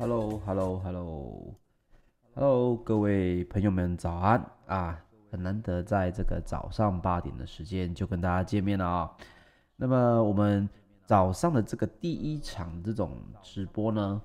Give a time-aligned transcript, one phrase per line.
[0.00, 4.96] Hello，Hello，Hello，Hello，各位朋友们早安啊！
[5.28, 9.10] 很难得在这个早上八点的时间就跟大家见面了啊。
[9.74, 10.68] 那么我们
[11.04, 13.10] 早上的这个第一场这种
[13.42, 14.22] 直播呢，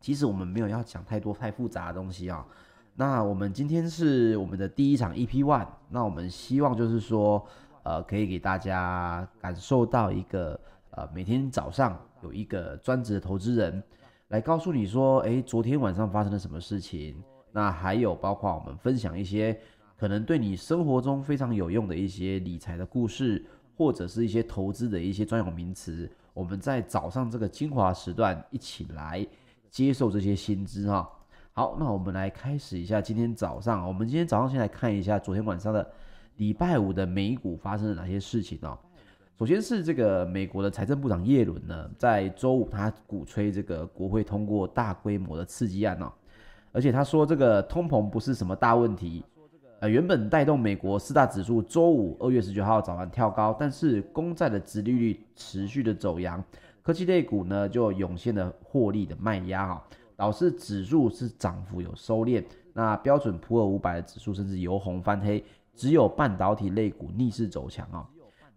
[0.00, 2.46] 其实我们没有要讲太多太复杂的东西啊。
[2.94, 7.46] 那我们今天是我们的第一场 EP One，那我们希望就是说，
[7.82, 10.58] 呃，可以给大家感受到一个
[10.92, 13.82] 呃，每天早上有一个专职的投资人
[14.28, 17.22] 来告诉你说，诶，昨天晚上发生了什么事情？
[17.52, 19.58] 那还有包括我们分享一些
[19.96, 23.44] 可能对你生活中非常有用的一些理财的故事。
[23.76, 29.26] 或者是一些投资的一些专有名词，我们在早上这个精华时段一起来
[29.68, 31.10] 接受这些新知哈。
[31.52, 35.90] 好，那我们来开始一下今天早上，我们今天早上先来看一下昨天晚上的
[36.36, 38.78] 礼拜五的美股发生了哪些事情哦。
[39.36, 46.12] 首先是这个美国的财政部长耶伦呢，在周五他鼓吹这个国会通过大规模的刺激案哦，
[46.70, 49.24] 而且他说这个通膨不是什么大问题。
[49.80, 56.42] 呃，原本带动美国四大指数周五二月十九号早盘跳高，但是公债的殖利率持续的走扬，
[56.80, 59.84] 科技类股呢就涌现了获利的卖压哈，
[60.14, 62.42] 导致指数是涨幅有收敛。
[62.72, 68.08] 那标准普尔五百的指数甚至由红翻黑，只有半导体类股逆势走强啊。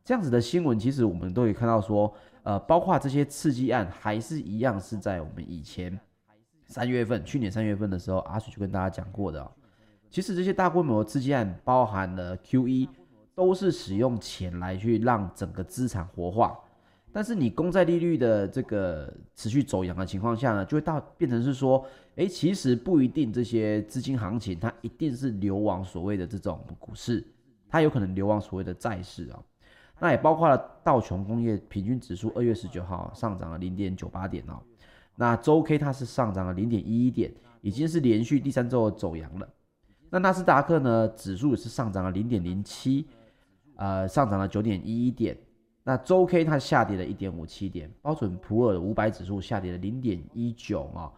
[0.08, 2.10] 这样子的新闻其实我们都可以看到说，
[2.44, 6.00] 呃，包括这些刺激案还是一样是在我们以前
[6.66, 9.52] 三月份，去年三月份的时候，阿水就跟大家讲过的。
[10.10, 12.88] 其实这些大规模的刺激案包含了 QE，
[13.36, 16.58] 都是使用钱来去让整个资产活化。
[17.12, 21.86] 但是你公债利率的这个持续走扬的情况下呢，就会到变成是说，
[22.16, 27.22] 诶，其实不一定这些资金行情它一定是流往所谓的这种股市，
[27.68, 29.44] 它有可能流往所谓的债市啊。
[30.00, 34.62] 那也包括了道琼工业平均指数二月十九号上涨了零点九八点哦，
[35.16, 39.50] 那周 K 它是上涨了零点一一点，已经是连续第三周走阳了。
[40.10, 43.08] 那纳斯达克呢，指数也是上涨了零点零七，
[43.76, 45.36] 呃，上涨了九点一一点。
[45.84, 51.12] 那周 K 它下跌了一点五七点，标准普尔五百指数下跌了零点一九啊，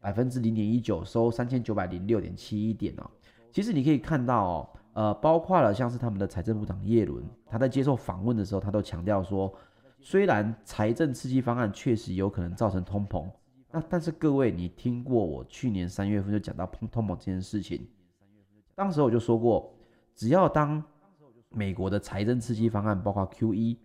[0.00, 3.10] 百分之零点一九，收三千九百零六点七一点哦。
[3.52, 9.52] 其实你可以看到哦，呃，包括了像是他们的财政部长耶伦，他在接受访问的时候，他都强调说，
[10.00, 13.28] 虽然财政刺激方案确实有可能造成通膨，
[13.70, 17.86] 那但是各位，你听过我去年三月份就讲到通通膨这件事情。
[18.76, 19.74] 当时我就说过，
[20.14, 20.82] 只要当
[21.48, 23.76] 美国的财政刺激方案包括 QE，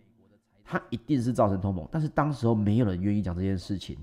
[0.64, 1.88] 它一定是造成通膨。
[1.90, 3.98] 但是当时候没有人愿意讲这件事情，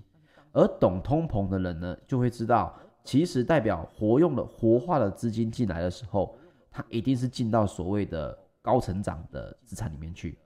[0.52, 6.38] 而懂通膨的人呢，就会知道，其实代表活用的活化的资金进来的时候，
[6.72, 10.38] 它一定是进到所谓的高成长的资产里面去，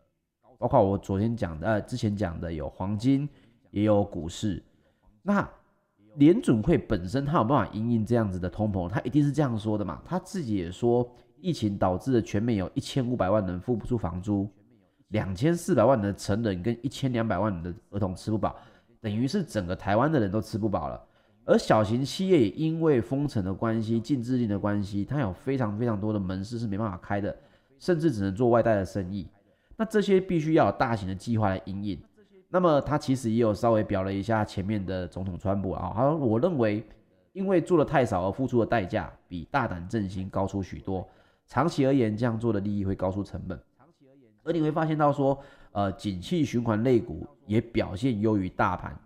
[0.57, 3.27] 包括我昨天讲的，呃，之前讲的有黄金，
[3.69, 4.63] 也有股市，
[5.21, 5.49] 那。
[6.15, 10.01] 联准会本身，它有办法因应这样子的通膨，它一定是这样说的嘛？
[10.03, 11.09] 他自己也说，
[11.39, 14.45] 疫情导致了全美有一千五百万人付不出房租，
[15.07, 18.57] 两千四百万的成人跟一千两百万人的儿童吃不饱，
[18.99, 21.01] 等于是整个台湾的人都吃不饱了。
[21.45, 27.35] 而小型企业也因为封城的关系、禁制令的关系，它有非常非常多的门市是没办法开的，
[27.79, 29.27] 甚至只能做外带的生意。
[29.75, 31.99] 那这些必须要有大型的计划来因应。
[32.49, 36.85] 那么他其实也有稍微表了一下前面的总统川普啊，他说我认为，
[37.33, 41.07] 因为做的太少而付出的代价比大胆振兴高出许多，
[41.47, 43.59] 长期而言这样做的利益会高出成本。
[44.43, 45.37] 而你会发现到说，
[45.71, 48.99] 呃，景气循环类股也表现优于大盘，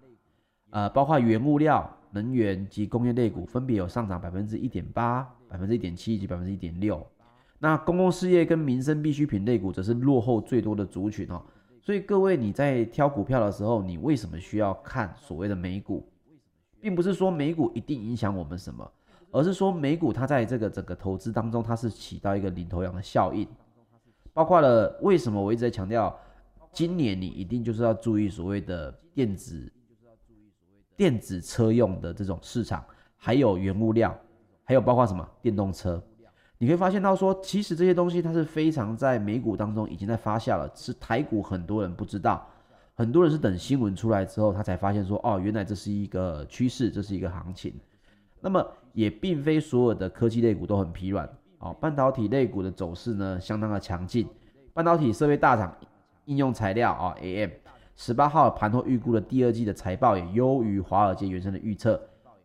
[0.71, 7.05] 呃，包括原物料、能源及工业类股分别有上涨百分之一点八、百分之一点七以及百分之一点六。
[7.59, 11.43] 那公共事业跟民生必需品类股则是落后最多的族群哦。
[11.81, 16.07] 所以各位，你在挑股票的时候，你为什么需要看所谓的美股？
[16.79, 18.89] 并不是说美股一定影响我们什么，
[19.31, 23.47] 而是说美股它在这个整个投资当中，它是起到一个领头羊的效应。
[24.33, 26.17] 包括了为什么我一直在强调，
[26.71, 29.71] 今年你一定就是要注意所谓的电子、
[30.95, 32.83] 电子车用的这种市场，
[33.17, 34.17] 还有原物料，
[34.63, 35.27] 还有包括什么？
[35.41, 36.01] 电动车。
[36.57, 42.47] 你会发现到说，其实这些东西它是非常在美股当中已经在发酵了，是台股很多人不知道，
[42.93, 47.73] 很多人是等新闻出来之后，他才发现说，哦，原来这是一个趋势，这是一个行情。
[48.39, 54.25] 那么也并非所有的科技类股都很疲软，哦，半导体类股的走势呢相当的强劲，
[54.73, 55.75] 半导体设备大厂
[56.23, 57.49] 应用材料啊，AM，
[57.95, 61.99] 十八号盘后预估的第二季的财报也优于华尔街原先的预测。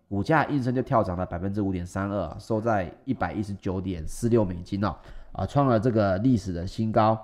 [0.08, 4.93] 股价应声就跳涨了百分之五点三二，收在一百一十九点四六美金哦，
[5.31, 7.17] 啊，创了这个历史的新高。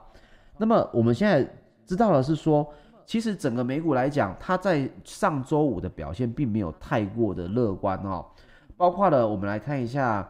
[0.56, 1.44] 那么我们现在
[1.84, 2.64] 知道的是说，
[3.04, 8.24] 其实整个美股来讲，它在上周五的表现并没有太过的乐观哦。
[8.76, 10.28] 包括了，我们来看一下，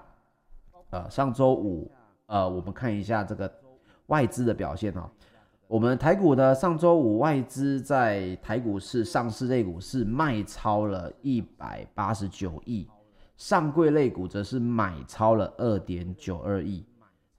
[0.88, 1.90] 呃，上周五，
[2.25, 3.52] 呃，我们看一下这个
[4.06, 5.10] 外资的表现哦。
[5.68, 12.88] 我们台股的上周五外资在台股市上市类股是卖超了一百八十九亿，
[13.36, 16.84] 上柜类股则是买超了二点九二亿。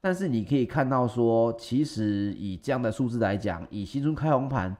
[0.01, 4.75] 但是你可以看到说，其实以这样的数字来讲，以新春开红盘，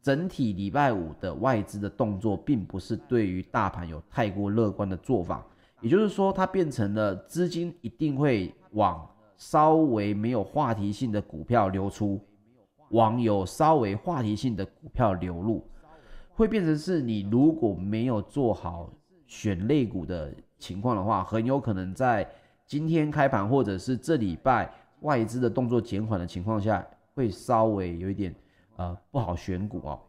[0.00, 5.44] 整体礼拜五的外资的动作，并不是对于大盘有太过乐观的做法。
[5.80, 9.04] 也就是说，它变成了资金一定会往
[9.36, 12.20] 稍微没有话题性的股票流出。
[12.94, 15.66] 网友稍微话题性的股票流入，
[16.36, 18.88] 会变成是你如果没有做好
[19.26, 22.24] 选类股的情况的话，很有可能在
[22.64, 28.32] 今天开盘或者是这礼拜外资的动作减缓的情况下，会稍微有一点
[28.76, 30.00] 呃不好选股哦。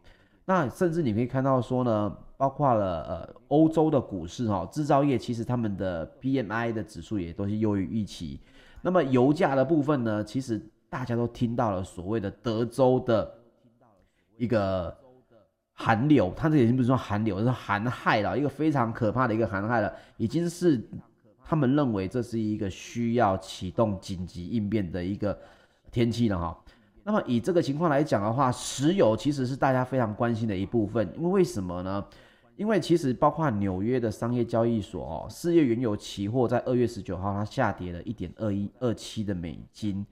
[0.45, 8.39] 那甚至你可以看到说呢，包括了呃欧洲的股市哈、哦，制造业其实他们的 PMI 的指数也都是优于预期。
[8.83, 10.61] 那么油价的部分呢，其实。
[10.95, 13.29] 大家都听到了所谓的德州的
[14.37, 14.97] 一个
[15.73, 20.81] 寒流，它这已经不是说寒流，是寒害了，一个非常可怕的一个寒害了，已经是
[21.43, 25.37] 他们认为这是一个需要启动紧急应变的一个
[25.91, 26.57] 天气了哈。
[27.03, 32.05] 那么以这个情况来讲的话，石油其实是大家非常关心的一部分，因为为什么呢？
[32.55, 40.05] 因为其实包括纽约的商业交易所哦，四月原油期货在二月十九号它下跌了一点二一二七的美金。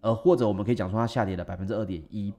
[0.00, 2.32] 呃，或者我们可以讲说它下跌了百分之二点一，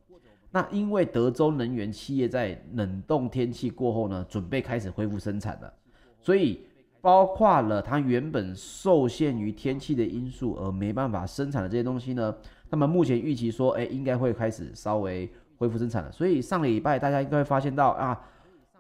[0.52, 5.74] 那因为德州能源企业在冷冻天气过后呢，准备开始恢复生产了，
[6.20, 6.62] 所以
[7.00, 12.36] 包括了它原本受限于天气的因素而没办法生产的这些东西呢，
[12.70, 16.12] 那么目前预期说，哎，应该会开始稍微恢复生产了。
[16.12, 18.20] 所以上个礼拜大家应该会发现到啊，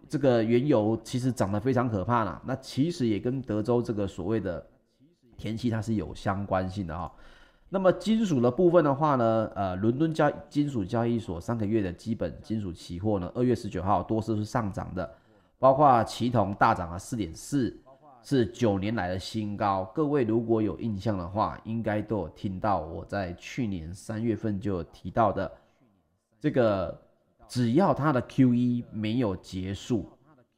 [0.09, 4.65] 这个原油其实涨得非常可怕了，那其实也跟德州这个所谓的
[5.37, 7.11] 天气它是有相关性的哈。
[7.73, 15.09] 那么金属的部分的话呢，呃，伦敦交金属交易所上个月的基本金属期货呢，二月十九号多数是上涨的，
[15.57, 17.73] 包括期铜大涨了四点四，
[18.21, 19.89] 是九年来的新高。
[19.95, 25.49] 各位如果有印象的话，应该都有听到我在去年三月份就有提到的，
[26.41, 26.99] 这个
[27.47, 30.09] 只要它的 QE 没有结束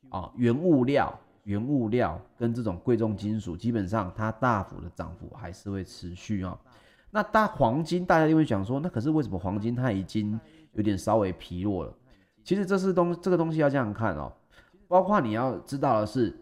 [0.09, 6.57] 啊，原物料、原物料跟这种贵重金属，基本上它大幅的涨幅还是会持续啊。
[7.15, 10.39] 那大黄金，大家就会讲说，那可是为什么黄金它已经
[10.71, 11.93] 有点稍微疲弱了？
[12.43, 14.33] 其实这是东这个东西要这样看哦，
[14.87, 16.35] 包括你要知道的是，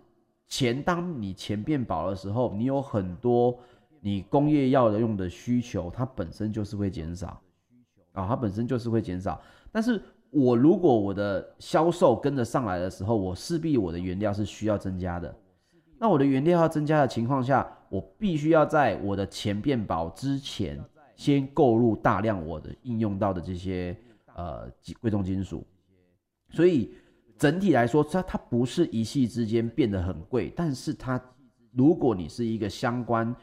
[0.47, 3.59] 钱当你钱变薄的时候，你有很多
[3.99, 7.41] 你工业要的用的需求，它本身就是会减少
[8.13, 9.41] 啊，它本身就是会减少。
[9.73, 15.35] 但是我如果我的销售跟着上来的时候，我势必我的原料是需要增加的。
[15.99, 20.81] 那我的原料要增加的情况下，我必须要在我的钱变薄之前，
[21.17, 23.93] 先购入大量我的应用到的这些
[24.33, 24.71] 呃
[25.01, 25.67] 贵重金属。
[26.49, 26.93] 所以
[27.37, 31.21] 整体来说，它它不是一夕之间变得很贵，但是它
[31.73, 33.35] 如果你是一个相关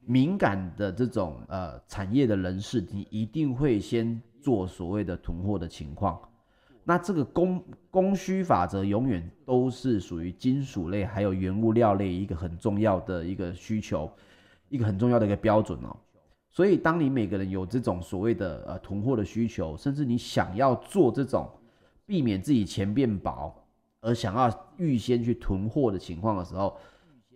[0.00, 6.18] 敏感的这种呃产业的人士，你一定会先做所谓的囤货的情况。
[6.84, 14.10] 那这个供供需法则永远都是属于金属类还有原物料类一个很重要的一个需求，
[14.68, 15.96] 一个很重要的一个标准哦。
[16.50, 21.48] 所以当你每个人有这种所谓的呃囤货的需求，甚至你想要做这种
[22.04, 23.54] 避免自己钱变薄
[24.00, 26.76] 而想要预先去囤货的情况的时候，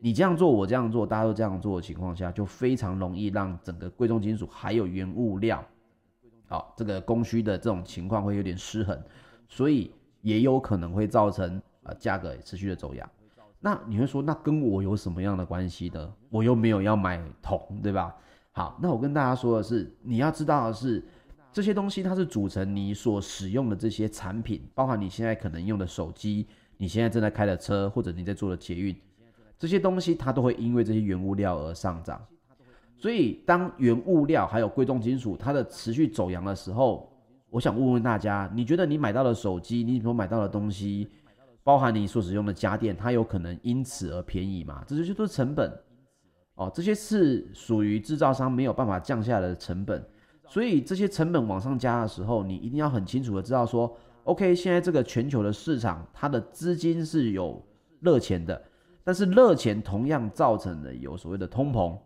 [0.00, 5.64] 你这样做，我这样做，大家都这样做的情况下，就非常容易让整个贵重金属还有原物料，
[6.48, 9.00] 好，这个供需的这种情况会有点失衡。
[9.48, 13.08] 所以也有可能会造成呃价格持续的走扬。
[13.58, 16.12] 那你会说，那跟我有什么样的关系呢？
[16.30, 18.14] 我又没有要买铜，对吧？
[18.52, 21.04] 好，那我跟大家说的是，你要知道的是，
[21.52, 28.94] 这些东西它是组成你所使用的这些产品，包含你现在可能用的手机，你现在正在开的车，或者你在做的捷运，
[29.58, 32.24] 这些东西它都会因为这些原物料而上涨。
[32.98, 37.10] 所以当原物料还有贵重金属它的持续走扬的时候，
[37.56, 41.08] 我想问问大家，你觉得你买到的手机，你所买到的东西，
[41.64, 44.84] 包含你所使用的家电，它有可能因此而便宜吗？
[44.86, 45.72] 这些就是成本
[46.56, 50.06] 哦，这些是属于制造商没有办法降下来的成本。
[50.46, 53.90] 所以这些成本往上加的时候，你一定要很清楚的知道说
[54.24, 57.66] ，OK，现在这个全球的市场，它的资金是有
[58.00, 58.62] 热钱的，
[59.02, 61.98] 但是热钱同样造成了有所谓的通膨。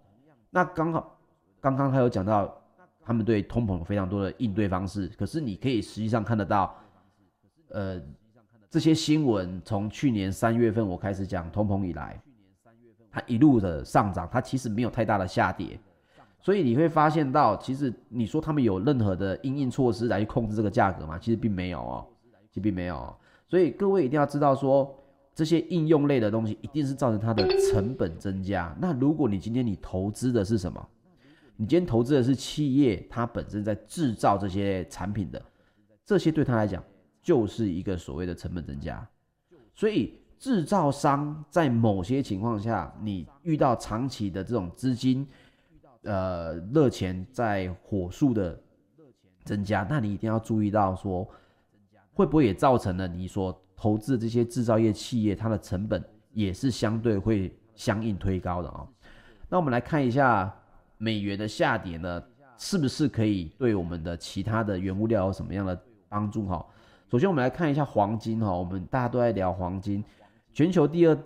[0.51, 1.19] 那刚好
[1.61, 2.57] 刚刚他有讲到。
[3.05, 6.75] 他们对通膨有非常多的应对方式，可是你可以实际上看得到，
[7.71, 8.01] 呃
[8.69, 12.21] 这些新闻，从去年三月份我开始讲通膨以来，
[13.11, 15.79] 它一路的上涨，它其实没有太大的下跌。
[16.43, 21.19] 所以你会发现到，其实你说他们有任何的因应措施来去控制这个价格吗？
[21.19, 22.07] 其实并没有哦，
[22.49, 23.17] 其实并没有哦。
[23.49, 24.95] 所以各位一定要知道说，
[25.35, 28.75] 这些应用类的东西一定是造成它的成本增加。
[28.81, 30.89] 那如果你今天你投资的是什么？
[31.61, 35.43] 你今天投资的是企业，它本身在制造这些产品的，
[36.07, 36.83] 这些对他来讲
[37.23, 39.07] 就是一个所谓的成本增加。
[39.75, 45.29] 所以制造商在某些情况下，你遇到长期的这种资金。
[46.03, 48.59] 呃，热钱在火速的
[49.45, 51.29] 增加，那你一定要注意到说，
[52.15, 56.03] 会不会也造成了你所投资的这些制造业企业，它的成本
[56.33, 58.89] 也是相对会相应推高的啊、
[59.51, 60.51] 那我们来看一下
[61.03, 62.23] 美元的下跌呢，
[62.59, 66.63] 是不是可以对我们的其他的原物料有什么样的帮助哈？
[67.11, 70.05] 首先我们来看一下黄金哈，我们大家都在聊黄金，
[70.53, 71.19] 全球第二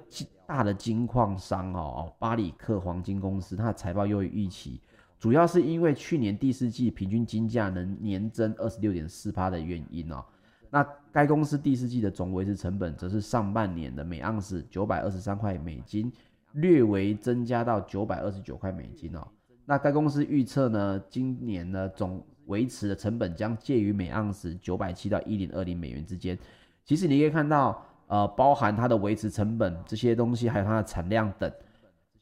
[0.47, 4.81] 大的金矿商哦，巴里克黄金公司，它的财报优于预期，
[5.19, 10.25] 主要是因为去年第四季平均金价能年增二十六点四趴的原因哦。
[10.71, 16.13] 那该公司第四季的总维持成本则是上半年的每盎司九百二十三块美金，
[16.53, 19.27] 略微增加到九百二十九块美金哦。
[19.65, 26.39] 那该公司预测呢，今年呢总维持的成本将介于每盎司九百七到一零二零美元之间。
[26.85, 27.85] 其实你可以看到。
[28.07, 31.51] 呃，包含它的维持成本这些东西，还有它的产量等，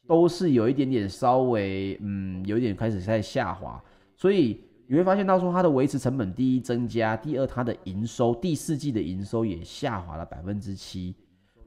[0.06, 3.82] 都是有一点点稍微，嗯，有一点开始在下滑。
[4.14, 11.16] 所以你会发现到说，它的维持成本第一增加，第二它的营收，第四季的营收也下滑了百分之七。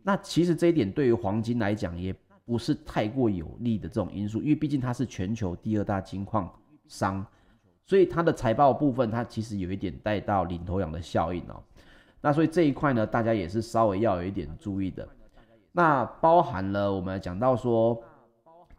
[0.01, 6.49] 那其实这一点对于黄金来讲，也不是太过有利的这种因素，因为毕竟它是全球第二大金矿
[6.87, 7.25] 商，
[7.85, 11.61] 所以它的财报部分，它其实有一点带到领头羊的效应哦。
[12.21, 15.07] 那所以这一块呢，大家也是稍微要有一点注意的。
[15.71, 18.01] 那包含了我们讲到说，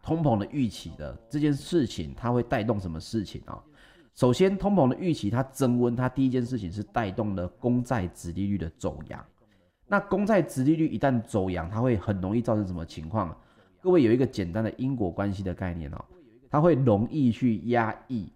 [0.01, 3.61] 通膨的预期的这件事情，它会带动什么事情啊？
[4.15, 9.23] 首先，通膨的预期它增温，它第一件事情是带动了公债殖利率的走扬。
[9.85, 13.37] 那公债殖利率一旦走扬，它会很容易造成什么情况？
[13.81, 16.05] 各位有一个简单的因果关系的概念哦，
[16.49, 18.31] 它会容易去压抑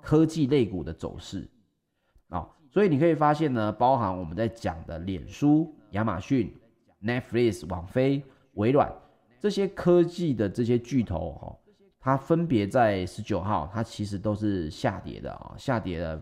[0.00, 1.46] 科技类股的走势
[2.28, 2.48] 啊。
[2.70, 6.54] 所以你可以发现呢，包含我们在讲的脸书、亚马逊、
[7.02, 8.22] Netflix、网飞、
[8.54, 8.92] 微软
[9.40, 11.56] 这些科技的这些巨头哦，
[12.00, 16.16] 它分别在十九号，它其实都是下跌的啊，下跌了。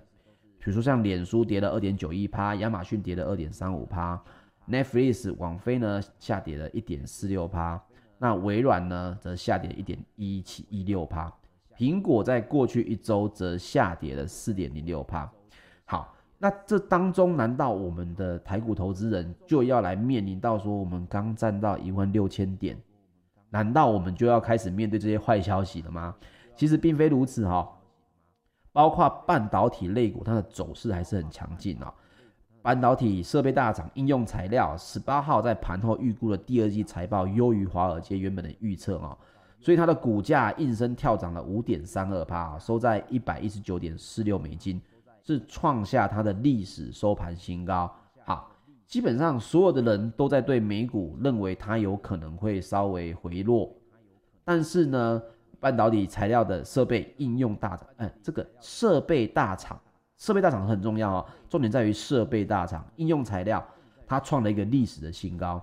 [0.59, 4.19] 比如说像脸书跌了二点九一趴，亚马逊跌了二点三五趴
[4.66, 7.83] ，Netflix、网飞呢下跌了一点四六趴，
[8.25, 11.31] 那微软呢则下跌一点一七一六趴，
[11.76, 15.31] 苹果在过去一周则下跌了四点零六趴。
[15.85, 16.16] 好。
[16.38, 22.76] 那这当中，难道我们的台股投资人就要来面临到说，我们刚站到一万六千点，
[23.50, 26.14] 难道我们就要开始面对这些坏消息了吗？
[26.54, 27.71] 其实并非如此哈，
[28.73, 31.93] 包括半导体类股，它的走势还是很强劲啊。
[32.64, 39.14] 半导体设备大厂应用材料十八号在盘后预估的第二季财报优于华尔街原本的预测啊，
[39.61, 44.80] 所以它的股价应声跳涨了五点三二趴，收在一百一十九点四六美金。
[45.23, 47.94] 是创下它的历史收盘新高。
[48.25, 48.50] 好，
[48.87, 53.71] 基本上所有的人都在对美股认为它有可能会稍微回落，
[54.42, 55.23] 但是呢，
[55.61, 59.78] 半导体材料的设备应用大涨，哎，这个设备大厂，
[60.25, 63.62] 设备大厂很重要哦，重点在于设备大厂应用材料，
[64.07, 65.62] 它创了一个历史的新高。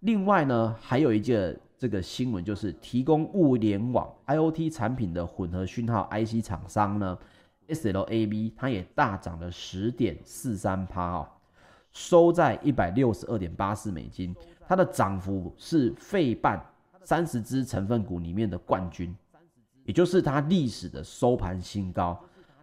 [0.00, 7.18] 另外呢，还有一个这个新闻就是提供物联网 IoT 产品的混合讯号 IC 厂商呢。
[7.68, 11.28] SLAB 它也大涨了十点四三趴哦，
[11.92, 14.36] 收在一百六十二点八四美金，
[14.68, 16.62] 它的涨幅是费半
[17.02, 19.16] 三十只成分股里面的冠军，
[19.86, 22.22] 也就是它历史的收盘新高。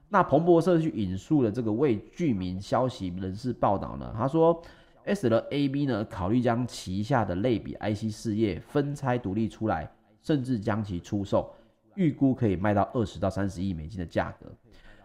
[0.10, 4.60] 那彭博社去引述了这个未具名消息人士报道呢，他说
[5.06, 9.90] ，S 的 AB 呢考虑将旗下的类比 IC 事业分拆独立出来，
[10.22, 11.54] 甚至将其出售，
[11.96, 14.48] 预估可以卖到二十到三十亿美金的价格。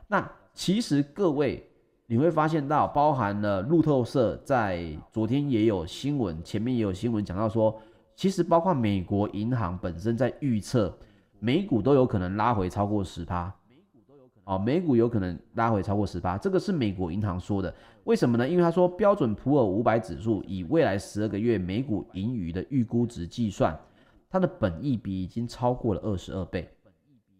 [0.08, 1.68] 那其实各位，
[2.06, 7.78] 你会发现到，包含了路透社在昨天也有新闻，前面也有新闻讲到说，
[8.14, 10.96] 其实包括美国银行本身在预测，
[11.40, 13.52] 美股都有可能拉回超过十趴，
[14.44, 17.74] 哦，美股有可能拉回超过十八，这个是美国银行说的，
[18.04, 18.48] 为什么呢？
[18.48, 23.78] 因为他说标准普尔五百指数以未来十二个月美股盈余的预估值计算，
[24.30, 26.68] 它的本益比已经超过了二十二倍，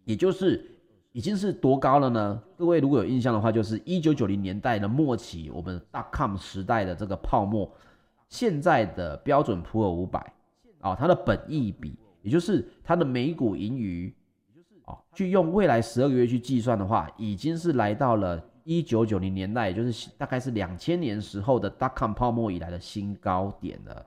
[0.03, 0.71] 也就是。
[1.15, 2.43] 已经是多高了呢？
[2.57, 7.71] 各位如果有印象的话，就是一九九零年代的末期，我们 dot-com 时代的这个泡沫，
[8.27, 10.33] 现在的标准普尔五百
[10.81, 14.13] 啊，它的本益比，也就是它的每股盈余，
[15.15, 24.05] 去用未来十二个月去计算的话，已经是来到了一九九零年代，也就是大概是两千年时候的 dot-com 泡沫以来的新高点了。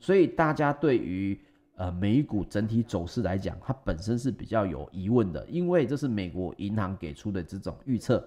[0.00, 1.38] 所以大家对于
[1.76, 8.26] 呃，美股整体走势来讲，它本身是比较有疑问的，因为这是美国银行给出的这种预测。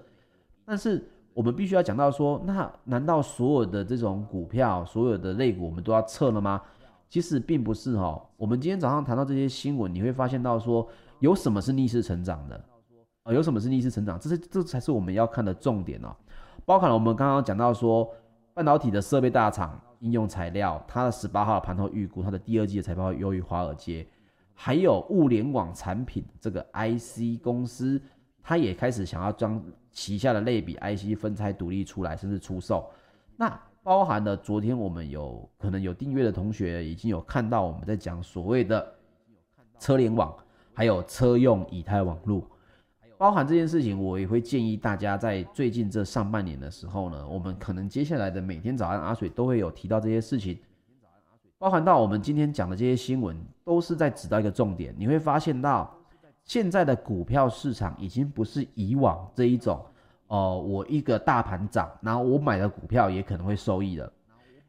[0.63, 6.61] 但是我们必须要讲到说，那难道所有的这种股票，所有的类股，我们都要撤了吗？
[7.09, 8.23] 其实并不是哈。
[8.37, 10.87] 我们今天早上谈到这些新闻，你会发现到说，
[11.19, 12.65] 有什么是逆势成长的？
[13.23, 14.19] 呃，有什么是逆势成长？
[14.19, 16.15] 这是这才是我们要看的重点哦。
[16.65, 18.09] 包含了我们刚刚讲到说，
[18.53, 19.79] 半导体的设备大厂。
[20.01, 24.07] 应用材料，它的十八号盘后预估，它的第二季的财报优于华尔街，
[24.53, 28.01] 还有物联网产品这个 IC 公司，
[28.41, 32.89] 它也开始想要将旗下的类比 IC 分拆独立出来，甚至出售。
[33.35, 38.93] 那包含了昨天我们有可能有订阅的同学已经有看到我们在讲所谓的
[39.79, 40.33] 车联网，
[40.79, 42.41] 还有车用以太网络。
[43.17, 50.57] 包含这件事情，我也会建议大家在最近这上半年的时候呢，我们可能接下来的每天早安阿水都会有提到这些事情。
[51.57, 54.95] 包含到我们今天讲的这些新闻，都是在指到一个重点。
[54.97, 55.93] 你会发现到
[56.45, 59.85] 现在的股票市场已经不是以往这一种，
[60.27, 64.09] 哦、呃，我一个大盘涨，然后我买的股票也可能会收益的。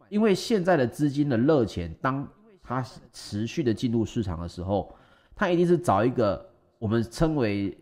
[0.09, 2.27] 因为现在的资金的热钱，当
[2.65, 4.93] 它持续的进入市场的时候，
[5.41, 6.47] 他一定是找一个
[6.79, 7.75] 我们称为。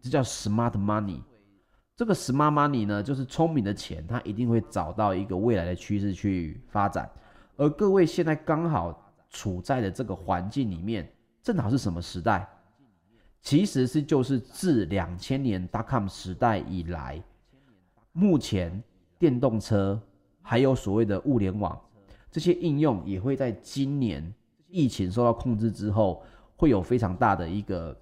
[0.00, 1.20] 这叫 smart money，
[1.96, 7.10] 这个 smart money 呢，就是聪明的钱，它一定会找到一个未来的趋势去发展。
[7.56, 11.10] 而各位现在刚好处在的这个环境里面，
[11.42, 12.48] 正好是什么时代？
[13.42, 17.20] 其实是就是自两千年 dot-com 时代以来，
[18.12, 18.80] 目前
[19.18, 20.00] 电动车
[20.42, 21.78] 还有所谓的物联网
[22.30, 24.32] 这些应用，也会在今年
[24.68, 26.22] 疫情受到控制之后，
[26.58, 27.96] 会有非常大的一个。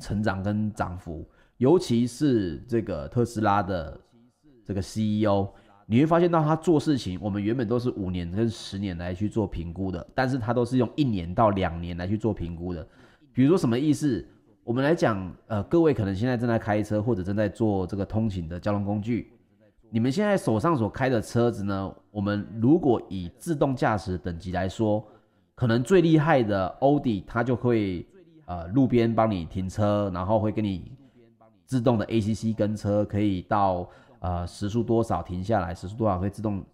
[0.00, 4.00] 成长跟涨幅，尤其是这个特斯拉的
[4.64, 5.48] 这个 CEO，
[5.86, 12.86] 你会发现到他做事情，我们原本都是五年跟十年来去做评估的，但是他都是用一年到两年来去做评估的。
[13.32, 14.24] 比如说什么意思？
[14.62, 19.32] 我们来讲，呃，各位可能现在正在开车或者正在做这个通勤的交通工具，
[19.90, 25.04] 你们现在手上所开的车子呢，我们如果以自动驾驶等级来说，
[25.58, 28.06] 可能最厉害的欧迪，它就会。
[28.50, 30.90] 呃，路边帮你停车，然后会给你
[31.66, 33.86] 自动的 ACC 跟车，可以到
[34.20, 36.64] 呃时速多少停下来，时速多少会自动。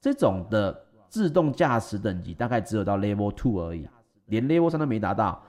[0.00, 3.88] 这种的自动驾驶等级大概只有到 Level Two 而已，
[4.26, 5.42] 连 Level 三都没达到。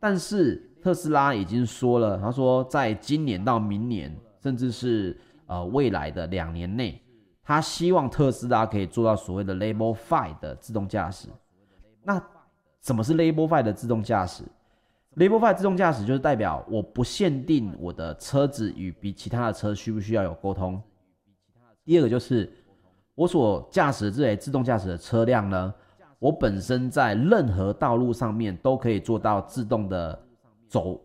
[0.00, 5.16] 但是特斯拉已经说了，他说在今年到明年，甚至是
[5.46, 7.00] 呃未来的两年内，
[7.44, 11.28] 他希望特斯拉可以做到所谓的 Level Five 的自动驾驶。
[12.02, 12.22] 那
[12.80, 14.42] 什么是 Level Five 的自动驾驶
[15.16, 20.82] ？Level Five 自动驾驶就是代表我不限定我的车子与比其他的车需不需要有沟通。
[21.84, 22.52] 第二个就是
[23.14, 25.74] 我所驾驶的这台自动驾驶的车辆呢，
[26.18, 30.18] 我本身在任何道路上面都可以做到自动的
[30.68, 31.00] 走、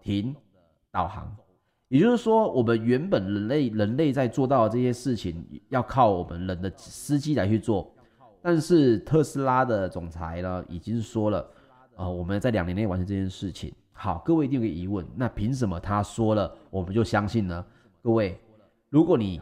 [0.00, 0.34] 停、
[0.90, 1.30] 导航。
[1.88, 7.94] 也就是说，我们原本人类人类在做到的这些事情，要靠我们人的司机来去做。
[8.42, 11.48] 但是特斯拉的总裁呢，已经说了。
[11.94, 13.70] 呃，我们在两年内完成这件事情。
[13.92, 17.64] 好，各位一定有个疑问，那凭什么他说了我们就相信呢？
[18.02, 18.40] 各位，
[18.88, 19.40] 如果你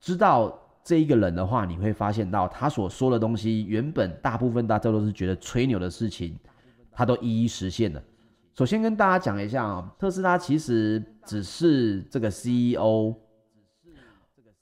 [0.00, 6.36] 知道这一个人的话，你会发现到他所说的东西，原本大部分大家都是觉得吹牛的事情，
[6.90, 8.02] 他都一一实现了。
[8.54, 13.14] 首先跟大家讲一下啊，特斯拉其实只是这个 CEO，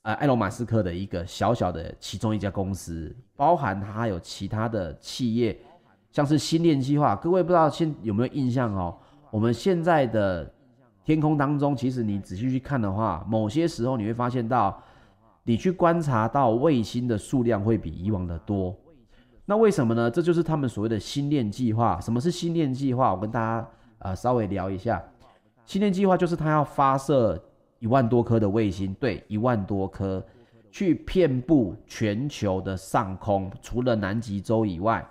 [0.02, 5.56] 呃，埃隆马斯克的一个小小的其中一家公司，包含他有其他的企业。
[6.10, 8.94] 像是星链计划，各位不知道现有没有印象哦？
[9.30, 10.52] 我们现在的
[11.04, 14.82] 天空当中，其实你仔细去看的话，某些时候你会发现到，
[15.44, 18.76] 你去观察到卫星的数量会比以往的多。
[19.46, 20.10] 那为什么呢？
[20.10, 22.00] 这就是他们所谓的星链计划。
[22.00, 23.14] 什么是星链计划？
[23.14, 23.68] 我跟大家
[24.00, 25.02] 呃稍微聊一下。
[25.64, 27.42] 星链计划就是他要发射
[27.82, 30.24] 一万多颗的卫星，对，一万多颗，
[30.70, 35.04] 去遍布全球的上空，除了南极洲以外。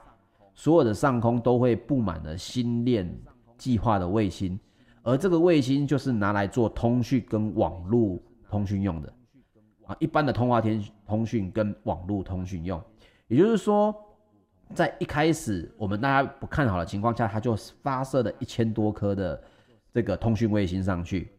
[0.53, 3.13] 所有的上空都会布满了星链
[3.57, 4.57] 计划的卫星，
[5.03, 8.17] 而这个卫星就是拿来做通讯跟网络
[8.49, 9.13] 通讯用的
[9.85, 12.81] 啊，一般的通话天通讯跟网络通讯用。
[13.27, 13.93] 也就是说，
[14.73, 19.41] 在一开始我们大家不看好的情况下，它就发射了一千多颗的
[19.93, 21.31] 这个通讯卫星上去，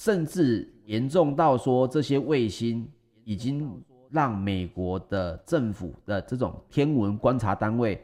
[0.00, 2.88] 甚至严重到说这些卫星
[3.22, 3.70] 已经
[4.08, 8.02] 让美国的政府的这种天文观察单位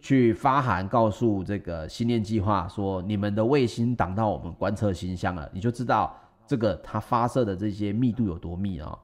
[0.00, 8.98] 去发函告诉这个星链计划说，你们的卫星挡到我们观测星象了，你就知道这个它发射的这些密度有多密啊、哦。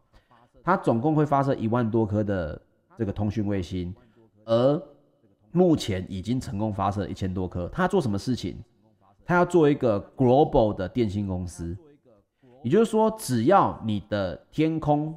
[0.62, 2.62] 它总共会发射一万多颗的
[2.96, 3.92] 这个通讯卫星，
[4.44, 4.80] 而
[5.50, 7.68] 目前已经成功发射一千多颗。
[7.72, 8.62] 它做什么事情？
[9.30, 11.78] 它要做一个 global 的电信公司，
[12.64, 15.16] 也就是说，只要你的天空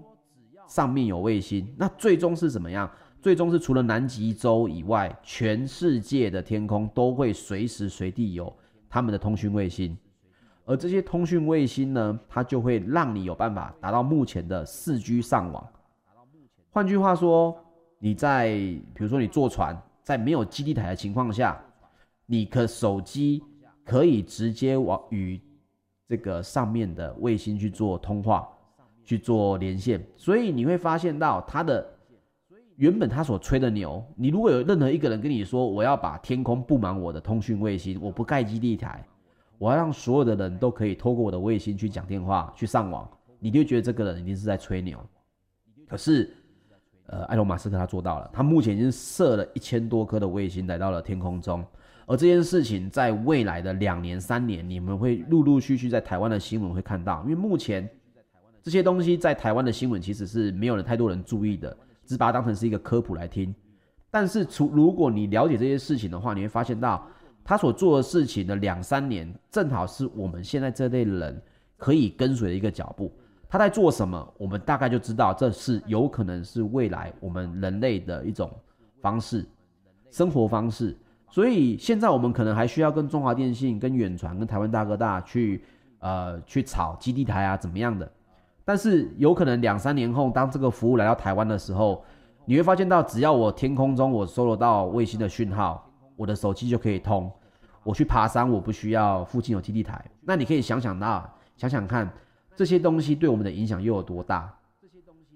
[0.68, 2.88] 上面有卫星，那最终是怎么样？
[3.24, 8.56] 最终是除了南极洲以外，全世界的天空都会随时随地有
[8.88, 9.98] 他们的通讯卫星。
[10.64, 15.68] 而这些通讯卫星呢，它就会让你有办法达到目前的四 G 上网。
[16.70, 17.58] 换句话说，
[17.98, 18.50] 你在
[18.94, 21.60] 比如说你坐船，在没有基地台的情况下，
[22.28, 23.44] 你的手机
[23.84, 25.40] 可以直接往与
[26.08, 28.48] 这个上面的卫星去做通话，
[29.04, 30.06] 去做连线。
[30.16, 31.86] 所以你会发现到它的
[32.76, 39.06] 原本它所吹的牛，你如果有任何一个人跟你说，我要把天空布满我的通讯卫星，我不盖基地台。
[39.60, 43.08] 我要让所有的人都可以透过我的卫星去讲电话、去上网，
[43.40, 45.00] 你就觉得这个人一定是在吹牛。
[45.88, 46.36] 可是，
[47.06, 51.64] 呃，埃隆·马斯克他做到了，他目前已经射了一千多颗的卫星来到了天空中，
[52.06, 57.90] 而这件事情在未来的两年、三年，你们会陆陆续续在台湾的新闻会看到，因为目前
[58.62, 63.54] 这些东西在台湾的新闻其实是没有人太多人注意的，只把它当成是一个科普来听。
[64.12, 67.08] 但是，除如果你了解这些事情的话，你会发现到。
[67.46, 71.42] 他所做的事情的两三年，正好是我们现在这类人
[71.76, 73.12] 可以跟随的一个脚步。
[73.50, 78.50] 他在做什么，我们大概就知道，这是有可能是未来我们人类的一种
[79.02, 79.46] 方式、
[80.10, 80.98] 生活方式。
[81.34, 85.64] 所以现在我们可能还需要跟中华电信、跟远传、跟台湾大哥大去
[85.98, 88.08] 呃去炒基地台啊，怎么样的？
[88.64, 92.06] 但是有可能两三年后，当这个服务来到台湾的时候，
[92.46, 95.90] 你会发现到，只要我天空中我收得到卫星的讯号。
[96.16, 97.32] 我的手机就可以通，
[97.84, 100.06] 我去爬山，我不需要附近有基地台。
[100.22, 102.08] 那你可以想想那，想想看，
[102.56, 104.54] 这些东西对我们的影响又有多大？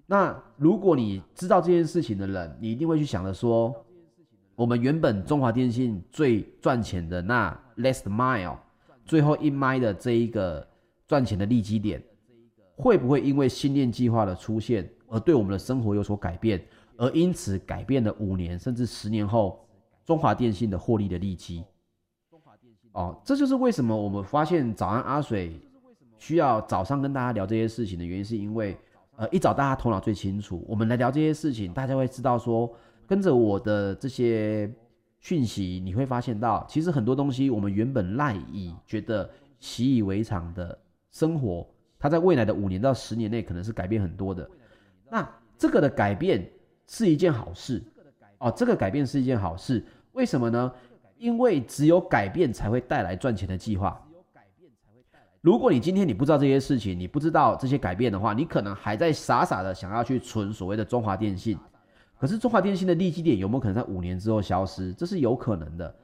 [0.05, 3.73] 那如果你知道这件事情的人，你一定会去想着说，
[4.57, 8.57] 我们原本中华电信最赚钱的那 last mile，
[9.05, 10.67] 最后一迈的这一个
[11.07, 12.03] 赚钱的利基点，
[12.75, 16.59] 会不会因为新链计划的出现而对我们的生活有所改变，
[16.97, 19.63] 而因此改变了五年甚至十年后？
[20.03, 21.65] 中华电信的获利的利基，
[22.93, 25.59] 哦，这就是为什么我们发现早安阿水
[26.17, 28.77] 需要早上跟大家聊这些事情的原因，是因为，
[29.17, 32.73] 呃，一早大家头脑最清楚，我们来聊这些事情，大家会知道说，
[33.07, 34.69] 跟着我的这些
[35.19, 40.77] 讯息，你会发现到，其实很多东西我们原本赖以觉得习以为常的
[41.11, 41.67] 生活，
[41.97, 44.47] 它在未来的五年到十年内可能是改变很多的。
[45.09, 46.47] 那这个的改变
[46.85, 47.81] 是一件好事，
[48.39, 49.83] 哦，这个改变是一件好事。
[50.11, 50.71] 为什么呢？
[51.17, 53.99] 因为只有改变才会带来赚钱的计划。
[55.41, 61.57] 如果你今天你不知道这些事情，你不知道这些改变的话，你可能还在傻傻的想要去存所谓的中华电信。
[62.19, 64.93] 可是中华电信的利基点有没有可能在五年之后消失？
[64.93, 65.95] 这是有可能的。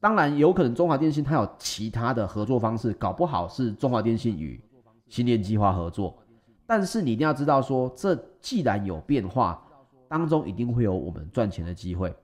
[0.00, 4.60] 当然有可能中华电信它有其他的合作方式，搞不好是中华电信与
[5.08, 6.16] 星链计划合作。
[6.66, 9.62] 但是你一定要知道说，这既然有变化，
[10.08, 12.14] 当中一定会有我们赚钱的机会。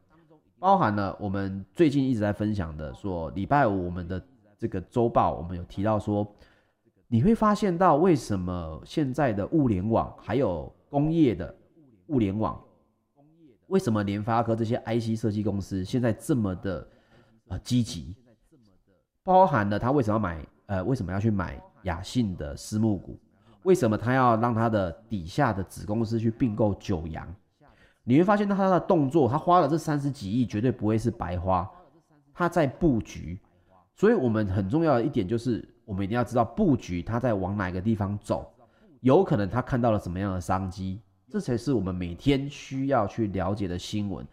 [0.58, 4.20] 包含了我们最近一直在分享的，说礼拜五我们的
[4.58, 6.26] 这个周报，我们有提到说，
[7.08, 11.54] 你会发现到为什么现在的物联网还有工业的
[12.06, 12.58] 物联网，
[13.66, 16.86] 为什么联发科这些 IC 设计公司现在这么的
[17.48, 18.14] 呃积极？
[19.22, 23.18] 包含了他为什么要买呃为什么要去买亚信的私募股？
[23.64, 27.26] 为什么他要让他的底下的子公司去并购九阳？
[28.04, 31.68] 你会发现，他的动作，他花了这三十几亿，绝对不会是白花，
[32.32, 33.40] 他在布局。
[33.96, 38.48] 所以，我们很重要的一点就是，我们一定要知道布局他在往哪个地方走，
[39.00, 44.26] 有可能他看到了什么样的商机，这才是我们每天需要去了解的新闻。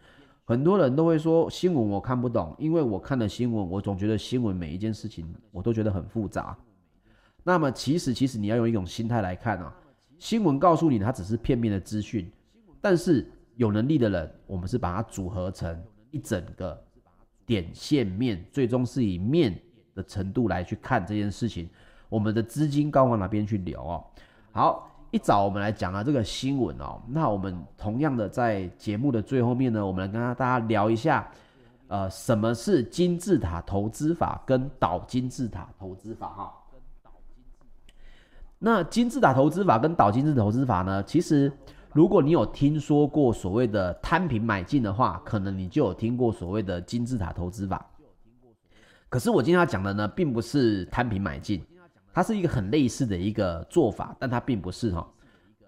[0.44, 6.56] 很多人都会说新闻我看不懂，因为我看了新闻，我总觉得新闻每一件事情我都觉得很复杂。
[7.42, 9.74] 那么，其实其实你要用一种心态来看啊，
[10.18, 12.30] 新闻告诉你它只是片面的资讯，
[12.80, 13.30] 但是。
[13.56, 15.80] 有能力的人，我们是把它组合成
[16.10, 16.76] 一整个
[17.46, 19.56] 点线面，最终是以面
[19.94, 21.70] 的程度来去看这件事情。
[22.08, 24.04] 我们的资金该往哪边去流哦？
[24.50, 27.00] 好，一早我们来讲了这个新闻哦。
[27.06, 31.30] 那我们同样的在节目的最后面呢，我们来跟大家聊一下，
[31.86, 36.52] 呃，什么是金字塔投资法跟倒金字塔投资法哈？
[38.58, 41.00] 那金字塔投资法跟倒金字塔投资法呢？
[41.04, 41.52] 其实
[41.92, 47.88] 如果你有听说过所谓的摊平买进的话，可能你就有听过所谓的金字塔投资法。
[49.08, 51.64] 可是我今天要讲的呢，并不是摊平买进，
[52.14, 55.04] 它是一个很类似的一个做法，但它并不是哈，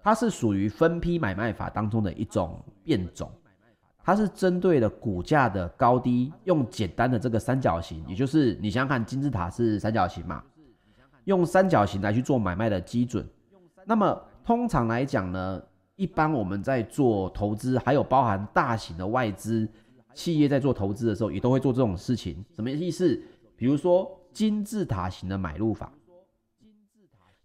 [0.01, 3.29] 它是属于分批买卖法当中的一种变种。
[4.01, 10.41] 它是针对的股价的高低，用简单的这个三角形，也就是你想想看，金字塔是三角形嘛，
[11.25, 13.27] 用三角形来去做买卖的基准。
[13.85, 15.61] 那么通常来讲呢，
[15.97, 19.67] 一般我们在做投资，还有包含大型的外资
[20.13, 22.41] 企业在做投资的时候，也都会做这种事情。
[22.55, 23.21] 什么意思？
[23.57, 25.91] 比如说金字塔型的买入法。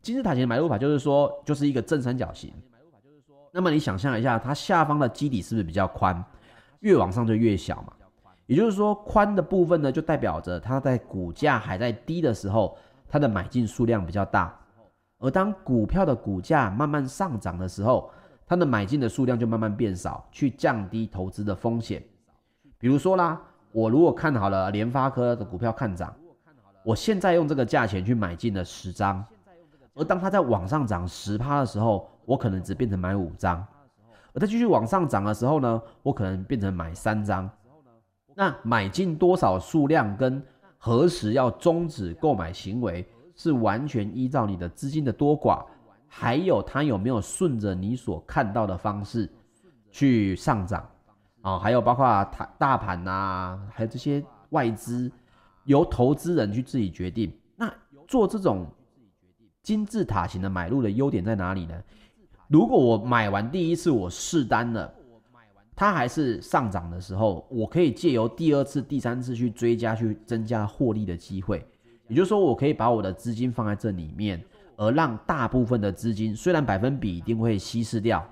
[0.03, 2.53] 金字塔型的买入法就是说，就是一个正三角形。
[3.53, 6.23] 那么你想象一下，它下方的基底是不是比较宽？
[6.81, 7.93] 越往上就越小嘛，
[8.47, 12.77] 也就是说，宽的部分呢，就代表着它在股价还在低的时候，
[13.09, 14.53] 它的买进数量比较大；
[15.19, 18.11] 而当股票的股价慢慢上涨的时候，
[18.45, 22.03] 它的买进的数量就慢慢变少，去降低投资的风险。
[22.79, 26.13] 比如说啦，我如果看好了联发科的股票看涨，
[26.85, 29.25] 我现在用这个价钱去买进了十张，
[29.95, 33.65] 而当它在往上涨十趴的时候，我可能只变成买五张。
[34.35, 37.49] 而它继续往上涨的时候呢，我可能变成买三张。
[38.35, 40.43] 那买进多少数量跟
[40.79, 45.65] 何时要终止购买行为，是完全依照你的资金的多寡，
[46.09, 49.31] 还有它有没有顺着你所看到的方式
[49.91, 50.89] 去上涨
[51.43, 55.13] 啊，还有包括它大盘呐，还有这些外资，
[55.65, 57.31] 由投资人去自己决定。
[57.55, 57.71] 那
[58.09, 58.67] 做这种
[59.63, 61.75] 金字塔型的买入的优点在哪里呢？
[62.49, 64.93] 如果我买完第一次我试单了，
[65.75, 71.65] 它还是上涨的时候，我可以借由第二次、第三次去追加、去增加获利的机会。
[72.09, 74.43] 也就是说，我可以把我的资金放在这里面，
[74.77, 78.23] 而让大部分的资金虽然百分比一定会稀释掉。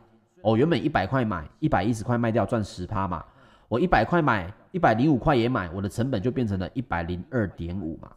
[0.42, 3.24] 哦，原本一百块买，一百一十块卖掉赚十趴嘛。
[3.68, 8.10] 我一百块买，一百零五块也买，我的成本就变成了一百零二点五嘛。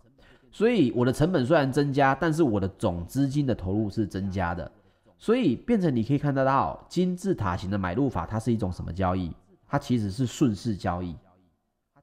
[0.53, 4.71] 所以我的成本虽然增加，但是我的总资金的投入是增加的。
[5.17, 9.33] 所以变成你可以看得到金字塔型的买入法，它是一种什么交易？
[9.67, 11.15] 它其实是顺势交易，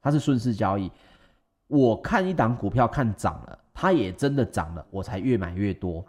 [0.02, 0.90] 它是顺势交易。
[1.68, 6.04] 我看一档股票看涨了，它也真的涨了，我才越买越多。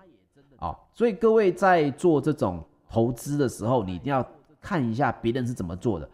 [0.55, 4.25] 啊，所以各位在做这种投资的时候，你一定要
[4.59, 6.09] 看一下别人是怎么做的。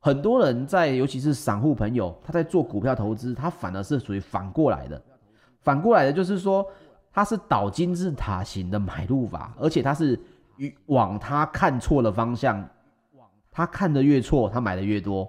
[0.00, 5.00] 很多人在，尤其是散户朋友，他在做股票投资，他反而是属于反过来的。
[5.62, 6.66] 反过来的就是说，
[7.12, 10.18] 它是倒金字塔型的买入法，而且它是。
[10.86, 12.68] 往他看错了方向，
[13.52, 15.24] 他看得越错，他买的越多，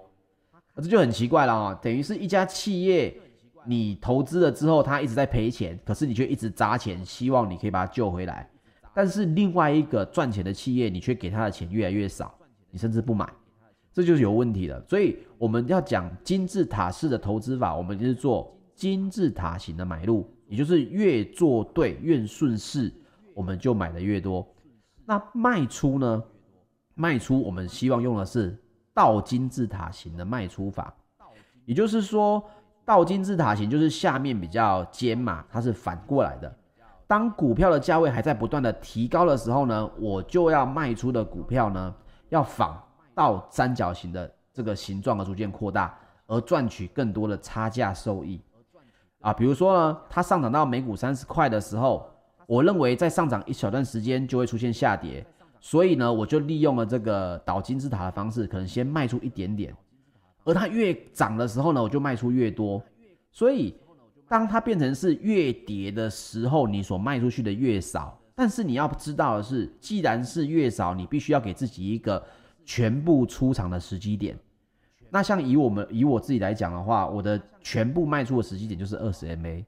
[0.74, 1.78] 这就很奇怪了啊！
[1.80, 3.16] 等于是一家企业，
[3.64, 8.50] 你投资了之后，他一直在赔钱，可是你却一直砸钱，希望你可以把它救回来。
[8.92, 12.34] 但是另外一个赚钱的企业，你却给他的钱越来越少，
[12.72, 13.24] 你甚至不买，
[13.92, 14.84] 这就是有问题的。
[14.88, 22.90] 所以我们要讲金字塔式的投资法，我们就是做金字塔型的买入，也就是越做对越顺势，
[23.34, 24.46] 我们就买的越多。
[25.04, 26.24] 那卖出呢？
[26.94, 28.58] 卖出我们希望用的是
[28.94, 30.94] 倒金字塔型的卖出法，
[31.66, 32.42] 也就是说，
[32.82, 36.50] 倒金字塔型就是下面比较尖嘛，它是反过来的。
[37.06, 41.94] 当股票的价位还在不断的提高的时候呢，我就要卖出的股票呢，
[42.30, 42.82] 要仿
[43.14, 45.94] 倒三角形的这个形状而逐渐扩大，
[46.26, 48.40] 而赚取更多的差价收益
[49.20, 49.32] 啊。
[49.32, 52.08] 比如说呢，它上涨到每股三十块的时候。
[52.46, 55.24] 我认为在上涨一小段时间就会出现下跌，
[55.60, 59.72] 所以呢，我就利用了这个倒金字塔的方式，可能先卖出一点点，
[60.42, 62.82] 而它越涨的时候呢，我就卖出越多。
[63.30, 63.76] 所以，
[64.28, 68.18] 当它变成是越跌的时候，你所卖出去的越少。
[68.34, 72.20] 但是你要知道的是，既然是越少，你必须要给自己一个
[72.64, 74.36] 全部出场的时机点。
[75.10, 79.64] 那像以我们以我自己来讲的话，我的全部卖出的时机点就是二十 MA。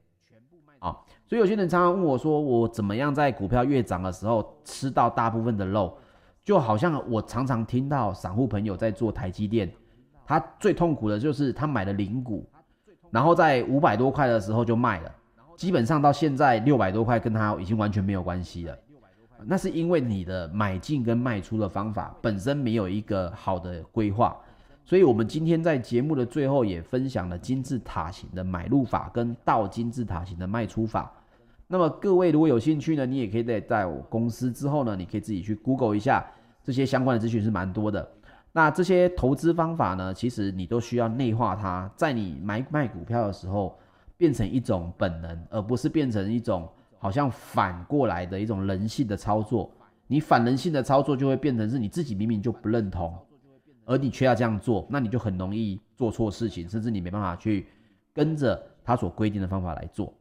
[0.79, 5.97] 啊所以有些人常常问我说：“我怎么样在股票越涨的时候吃到大部分的肉？”
[6.43, 9.71] 就好像我常常听到散户朋友在做台积电，
[10.25, 12.45] 他最痛苦的就是他买了零股，
[13.09, 15.11] 然后在五百多块的时候就卖了，
[15.55, 18.77] 基本上到现在六百多块跟他已经完全没有关系了。
[19.45, 24.37] 那是因为你的买进跟卖出的方法本身没有一个好的规划。
[24.85, 31.11] 所以，我们今天在节目的最后也分享了金字塔型的买入法跟倒金字塔型的卖出法。
[31.67, 36.25] 那么，各位如果有兴趣呢，你也可以在在我公司之后呢，你可以自己去 Google 一下
[36.61, 38.07] 这些相关的资讯是蛮多的。
[38.51, 43.79] 那这些投资方法呢，其实你都需要内化它，在你买卖股票的时候
[44.17, 46.69] 变成一种本能，而不是变成一种
[46.99, 49.71] 好像反过来的一种人性的操作。
[50.05, 53.17] 你反人性的操作就会变成是你自己明明就不认同，
[53.85, 57.67] 而你却要这样做，那你就很容易做错事情，甚至你没办法去
[58.13, 60.13] 跟着他所规定的方法来做。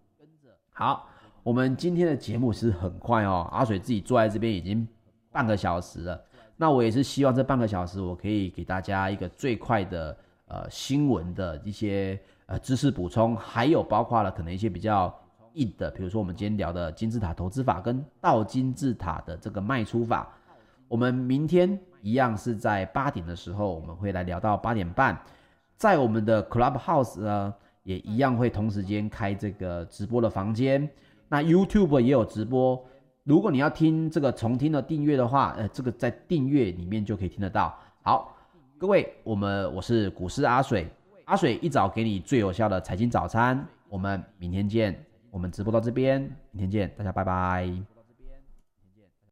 [0.70, 1.09] 好，
[1.42, 4.87] 我们今天的节目是很快哦，阿水自己坐在这边已经
[5.31, 6.25] 半个小时了。
[6.57, 15.12] 那我也是希望这半个小时我可以给大家一个最快的呃新闻的一些呃知识补充，还有包括了可能一些比较
[15.55, 20.33] 硬的，比如说我们今天聊的金字塔投资法跟倒金字塔的这个卖出法。
[20.88, 25.19] 我们明天一样是在八点的时候，我们会来聊到八点半，
[25.77, 30.87] 在我们的 Clubhouse 呢也一样会同时间开这个直播的房间，
[31.29, 32.85] 那 YouTube 也有直播。
[33.25, 37.79] 如果你要听这个重听的订阅的话，呃，这个在订阅里面就可以听得到。
[38.03, 38.37] 好，
[38.77, 40.88] 各位，我们我是股市阿水，
[41.27, 44.99] 阿水一早给你最有效的财经早餐，我们明天见。
[45.31, 47.91] 我们直播到这边，明天见，大家拜拜。